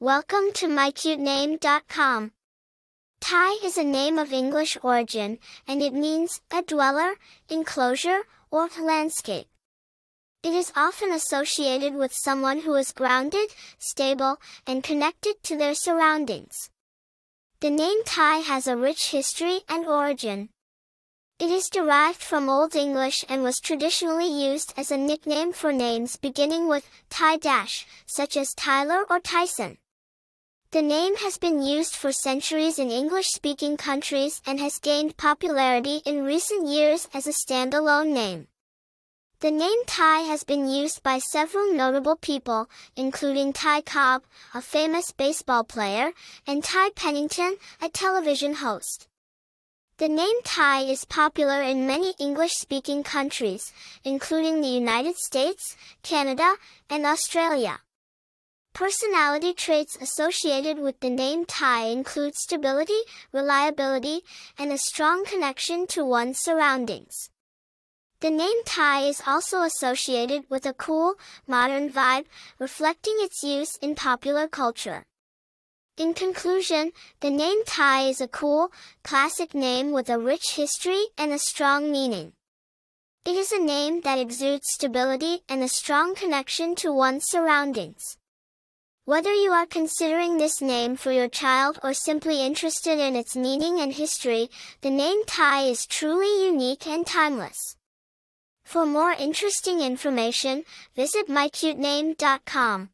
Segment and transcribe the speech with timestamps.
[0.00, 2.30] Welcome to mycutename.com.
[3.20, 7.14] Ty is a name of English origin, and it means a dweller,
[7.50, 8.20] enclosure,
[8.52, 9.48] or landscape.
[10.44, 13.50] It is often associated with someone who is grounded,
[13.80, 14.36] stable,
[14.68, 16.70] and connected to their surroundings.
[17.58, 20.50] The name Ty has a rich history and origin.
[21.40, 26.14] It is derived from Old English and was traditionally used as a nickname for names
[26.14, 29.78] beginning with Ty dash, such as Tyler or Tyson.
[30.70, 36.26] The name has been used for centuries in English-speaking countries and has gained popularity in
[36.26, 38.48] recent years as a standalone name.
[39.40, 45.10] The name Ty has been used by several notable people, including Ty Cobb, a famous
[45.10, 46.12] baseball player,
[46.46, 49.08] and Ty Pennington, a television host.
[49.96, 53.72] The name Ty is popular in many English-speaking countries,
[54.04, 56.56] including the United States, Canada,
[56.90, 57.80] and Australia.
[58.78, 63.00] Personality traits associated with the name Ty include stability,
[63.32, 64.20] reliability,
[64.56, 67.28] and a strong connection to one's surroundings.
[68.20, 72.26] The name Ty is also associated with a cool, modern vibe,
[72.60, 75.02] reflecting its use in popular culture.
[75.96, 78.70] In conclusion, the name Ty is a cool,
[79.02, 82.34] classic name with a rich history and a strong meaning.
[83.24, 88.17] It is a name that exudes stability and a strong connection to one's surroundings.
[89.08, 93.80] Whether you are considering this name for your child or simply interested in its meaning
[93.80, 94.50] and history,
[94.82, 97.56] the name Ty is truly unique and timeless.
[98.64, 102.90] For more interesting information, visit mycutename.com.